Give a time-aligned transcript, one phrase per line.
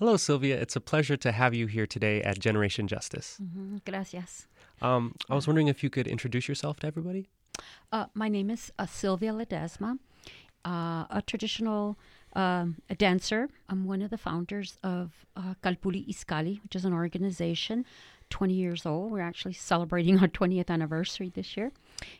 [0.00, 0.58] Hello, Sylvia.
[0.58, 3.36] It's a pleasure to have you here today at Generation Justice.
[3.38, 3.76] Mm-hmm.
[3.84, 4.46] Gracias.
[4.80, 7.28] Um, I was wondering if you could introduce yourself to everybody.
[7.92, 9.98] Uh, my name is uh, Sylvia Ledesma,
[10.64, 11.98] uh, a traditional
[12.32, 13.50] um, a dancer.
[13.68, 17.84] I'm one of the founders of uh, Calpulli Iskali, which is an organization
[18.30, 19.12] 20 years old.
[19.12, 21.72] We're actually celebrating our 20th anniversary this year.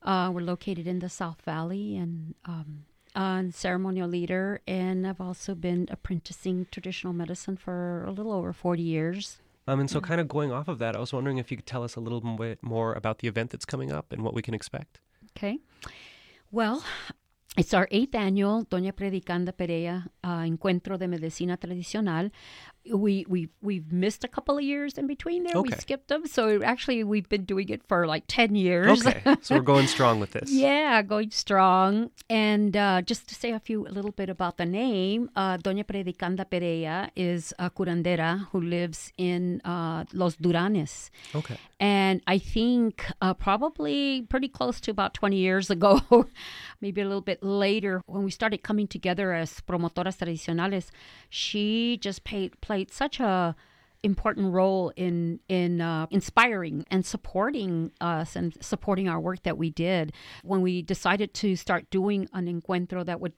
[0.00, 2.84] Uh, we're located in the South Valley and um,
[3.14, 8.82] I'm ceremonial leader, and I've also been apprenticing traditional medicine for a little over 40
[8.82, 9.40] years.
[9.66, 11.66] Um, and so, kind of going off of that, I was wondering if you could
[11.66, 14.42] tell us a little bit more about the event that's coming up and what we
[14.42, 15.00] can expect.
[15.36, 15.58] Okay.
[16.50, 16.84] Well,
[17.56, 22.30] it's our eighth annual Doña Predicanda Perea uh, Encuentro de Medicina Tradicional.
[22.92, 25.56] We we we've missed a couple of years in between there.
[25.56, 25.70] Okay.
[25.70, 29.06] We skipped them, so actually we've been doing it for like ten years.
[29.06, 30.50] Okay, so we're going strong with this.
[30.52, 32.10] yeah, going strong.
[32.28, 35.84] And uh, just to say a few a little bit about the name, uh, Doña
[35.84, 41.08] Predicanda Perea is a curandera who lives in uh, Los Duranes.
[41.34, 41.56] Okay.
[41.80, 46.00] And I think uh, probably pretty close to about 20 years ago,
[46.80, 50.90] maybe a little bit later, when we started coming together as promotoras tradicionales,
[51.28, 53.54] she just paid, played such a
[54.04, 59.70] important role in in uh, inspiring and supporting us and supporting our work that we
[59.70, 60.12] did.
[60.42, 63.32] When we decided to start doing an encuentro that would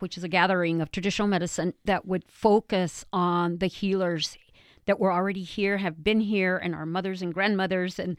[0.00, 4.36] which is a gathering of traditional medicine that would focus on the healers
[4.88, 8.16] that were already here, have been here, and our mothers and grandmothers and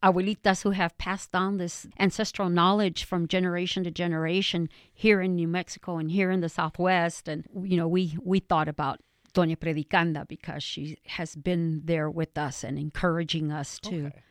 [0.00, 5.48] abuelitas who have passed on this ancestral knowledge from generation to generation here in New
[5.48, 7.26] Mexico and here in the Southwest.
[7.26, 9.00] And, you know, we, we thought about
[9.34, 14.22] Doña Predicanda because she has been there with us and encouraging us to Okay.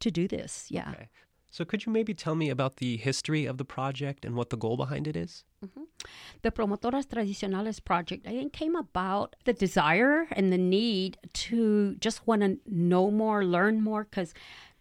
[0.00, 0.66] to do this.
[0.68, 0.90] Yeah.
[0.90, 1.08] Okay.
[1.50, 4.58] So, could you maybe tell me about the history of the project and what the
[4.58, 5.44] goal behind it is?
[5.64, 5.81] Mm-hmm.
[6.42, 12.26] The Promotoras Tradicionales project, I think, came about the desire and the need to just
[12.26, 14.34] want to know more, learn more, because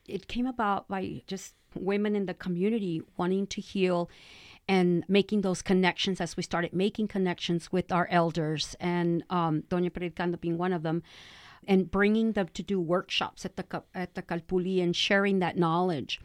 [0.07, 4.09] it came about by just women in the community wanting to heal
[4.67, 9.89] and making those connections as we started making connections with our elders, and um, Doña
[9.89, 11.03] Predicanda being one of them.
[11.67, 16.19] And bringing them to do workshops at the at the Calpulli and sharing that knowledge,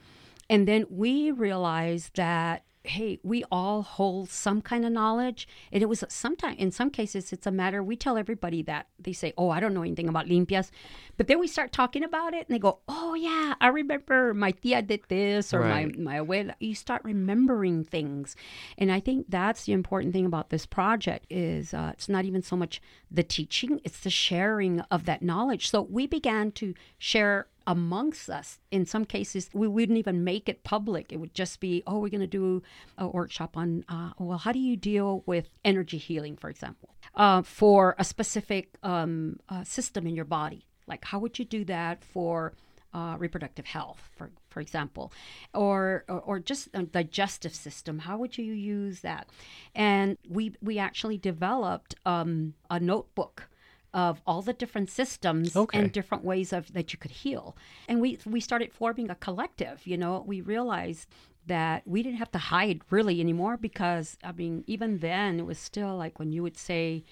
[0.49, 5.49] and then we realized that hey, we all hold some kind of knowledge.
[5.73, 8.87] And it was sometimes, in some cases, it's a matter, we tell everybody that.
[8.99, 10.71] They say, oh, I don't know anything about limpias.
[11.17, 14.51] But then we start talking about it and they go, oh, yeah, I remember my
[14.51, 15.97] tia did this or Right.
[15.97, 16.55] my, my abuela.
[16.61, 18.37] You start remembering things.
[18.79, 22.43] And I think that's the important thing about this project is uh, it's not even
[22.43, 22.81] so much
[23.11, 25.71] the teaching, it's the sharing of that knowledge.
[25.71, 28.59] So we began to share amongst us.
[28.71, 31.13] In some cases, we wouldn't even make it public.
[31.13, 32.63] It would just be, oh, we're going to do
[32.97, 37.43] a workshop on, uh, well, how do you deal with energy healing, for example, uh,
[37.43, 40.67] for a specific um, uh, system in your body?
[40.87, 42.53] Like, how would you do that for
[42.95, 45.13] uh, reproductive health, for for example,
[45.53, 47.99] or, or or just a digestive system?
[47.99, 49.29] How would you use that?
[49.75, 53.49] And we we actually developed um, a notebook
[53.97, 55.79] of all the different systems Okay.
[55.79, 57.57] and different ways of that you could heal.
[57.89, 59.87] And we we started forming a collective.
[59.87, 61.09] You know, we realized
[61.47, 65.59] that we didn't have to hide really anymore because I mean, even then it was
[65.59, 67.05] still like when you would say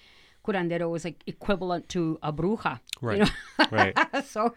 [0.45, 2.79] curandero was like equivalent to a bruja.
[3.01, 3.17] Right.
[3.17, 3.65] You know?
[3.71, 3.97] Right.
[4.25, 4.53] so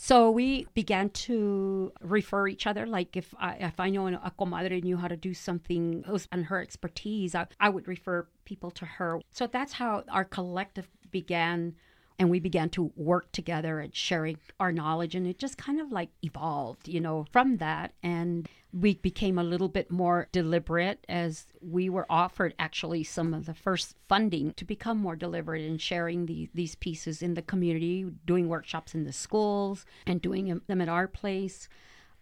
[0.00, 2.86] so we began to refer each other.
[2.86, 6.60] Like if I, if I know a comadre knew how to do something on her
[6.60, 9.20] expertise, I, I would refer people to her.
[9.32, 11.74] So that's how our collective began.
[12.20, 15.14] And we began to work together and sharing our knowledge.
[15.14, 17.92] And it just kind of like evolved, you know, from that.
[18.02, 23.46] And we became a little bit more deliberate as we were offered actually some of
[23.46, 28.04] the first funding to become more deliberate in sharing the, these pieces in the community,
[28.26, 31.68] doing workshops in the schools and doing them at our place.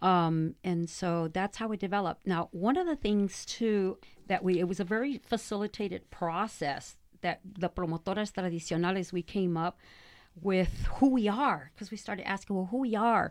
[0.02, 2.26] Um, and so that's how it developed.
[2.26, 7.40] Now, one of the things too that we, it was a very facilitated process that
[7.64, 9.74] the promotoras tradicionales, we came up
[10.48, 13.30] with who we are because we started asking, well, who we are,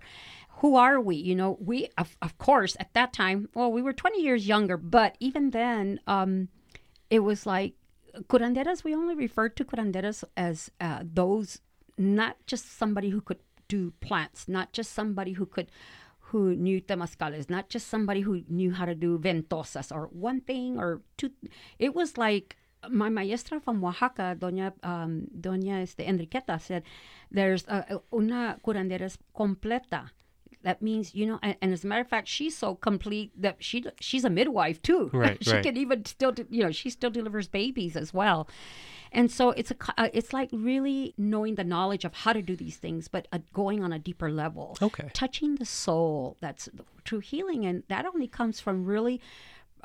[0.59, 1.15] who are we?
[1.15, 4.77] You know, we of, of course at that time, well, we were 20 years younger,
[4.77, 6.49] but even then, um,
[7.09, 7.73] it was like
[8.29, 8.83] curanderas.
[8.83, 11.59] We only referred to curanderas as uh, those,
[11.97, 15.69] not just somebody who could do plants, not just somebody who could
[16.29, 20.79] who knew temazcales, not just somebody who knew how to do ventosas or one thing
[20.79, 21.29] or two.
[21.77, 22.57] It was like
[22.89, 26.83] my maestra from Oaxaca, Doña um, Doña este, Enriqueta, said,
[27.31, 30.11] "There's a, una curandera completa."
[30.63, 33.57] That means you know, and, and as a matter of fact, she's so complete that
[33.59, 35.09] she she's a midwife too.
[35.13, 35.63] Right, she right.
[35.63, 38.47] can even still, you know, she still delivers babies as well.
[39.11, 42.55] And so it's a, uh, it's like really knowing the knowledge of how to do
[42.55, 45.09] these things, but uh, going on a deeper level Okay.
[45.13, 46.67] touching the soul that's
[47.05, 49.21] true healing and that only comes from really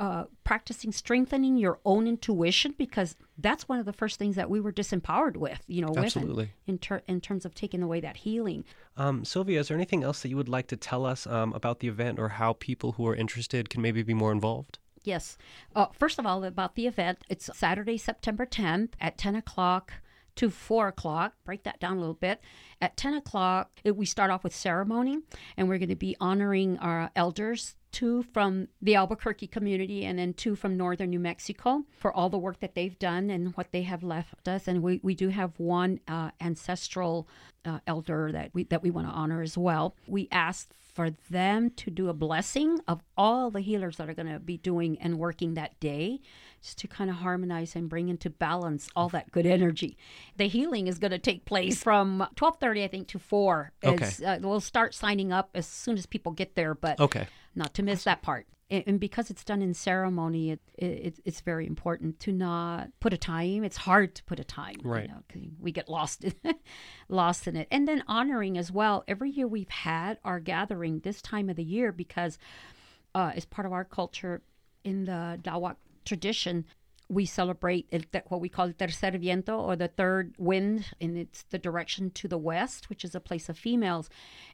[0.00, 4.58] uh, practicing strengthening your own intuition because that's one of the first things that we
[4.58, 6.52] were disempowered with you know Absolutely.
[6.66, 8.64] in, ter- in terms of taking away that healing
[8.96, 11.80] Um, Sylvia, is there anything else that you would like to tell us um, about
[11.80, 14.78] the event or how people who are interested can maybe be more involved?
[15.04, 15.36] Yes.
[15.74, 19.92] Uh, first of all, about the event, it's Saturday, September 10th at 10 o'clock
[20.40, 21.34] to 4 o'clock.
[21.44, 22.40] Break that down a little bit.
[22.80, 25.18] At 10 o'clock, we start off with ceremony,
[25.58, 27.76] and we're going to be honoring our elders.
[27.92, 32.38] Two from the Albuquerque community, and then two from northern New Mexico for all the
[32.38, 34.66] work that they've done and what they have left us.
[34.66, 37.28] And we, we do have one uh, ancestral
[37.66, 39.94] uh, elder that we that we want to honor as well.
[40.06, 44.32] We asked for them to do a blessing of all the healers that are going
[44.32, 46.20] to be doing and working that day
[46.62, 49.96] just to kind of harmonize and bring into balance all that good energy.
[50.36, 54.38] The healing is going to take place from 12.30 i think to 4 As, uh,
[54.42, 57.26] we'll start signing up as soon as people get there but Okay.
[57.54, 58.46] not to miss that part.
[58.70, 63.12] And and because it's done in ceremony it, it, it's very important to not put
[63.12, 63.64] a time.
[63.64, 65.08] It's hard to put a time you Right.
[65.08, 66.34] know, 'cause we get lost in,
[67.08, 67.68] lost in it.
[67.70, 69.02] And then honoring as well.
[69.08, 72.38] Every year we've had our gathering this time of the year because
[73.14, 74.42] uh, as part of our culture
[74.84, 76.64] in the Dawak tradition,
[77.10, 81.58] we celebrate el, what we call tercer viento or the third wind, and it's the
[81.58, 84.08] direction to the west, which is a place of females.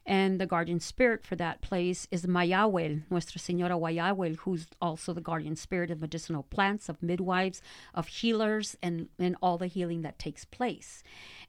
[0.07, 5.21] And the guardian spirit for that place is Mayahuel, Nuestra Señora Guayahuel, who's also the
[5.21, 7.61] guardian spirit of medicinal plants, of midwives,
[7.93, 11.03] of healers, and, and all the healing that takes place.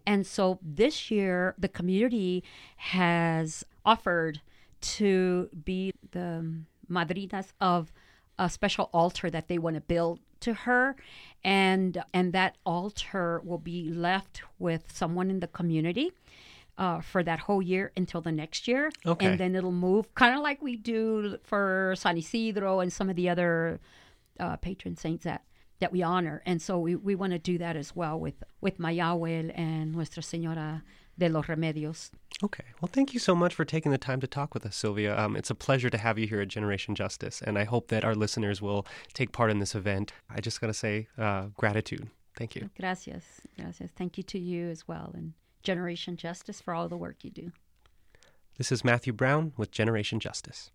[0.06, 2.44] And so this year, the community
[2.77, 4.43] has offered
[4.81, 7.93] to be the madrinas of
[8.38, 10.94] a special altar that they want to build to her
[11.44, 16.12] and and that altar will be left with someone in the community
[16.79, 19.26] uh, for that whole year until the next year Okay.
[19.26, 23.17] and then it'll move kind of like we do for san isidro and some of
[23.17, 23.81] the other
[24.38, 25.43] uh, patron saints that
[25.81, 28.79] that we honor and so we, we want to do that as well with with
[28.79, 30.82] mayahuel and nuestra señora
[31.19, 32.11] de los remedios
[32.41, 32.65] Okay.
[32.81, 35.19] Well, thank you so much for taking the time to talk with us, Sylvia.
[35.19, 38.05] Um, it's a pleasure to have you here at Generation Justice, and I hope that
[38.05, 40.12] our listeners will take part in this event.
[40.31, 42.11] I just got to say uh, gratitude.
[42.37, 42.70] Thank you.
[42.79, 43.25] Gracias.
[43.59, 43.91] Gracias.
[43.97, 45.32] Thank you to you as well and
[45.65, 47.50] Generation Justice for all the work you do.
[48.56, 50.70] This is Matthew Brown with Generation Justice.